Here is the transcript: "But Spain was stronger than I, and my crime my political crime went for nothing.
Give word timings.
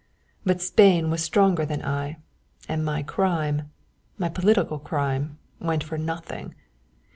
"But 0.43 0.63
Spain 0.63 1.11
was 1.11 1.21
stronger 1.21 1.63
than 1.63 1.85
I, 1.85 2.17
and 2.67 2.83
my 2.83 3.03
crime 3.03 3.69
my 4.17 4.29
political 4.29 4.79
crime 4.79 5.37
went 5.59 5.83
for 5.83 5.95
nothing. 5.99 6.55